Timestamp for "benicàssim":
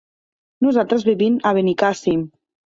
1.61-2.27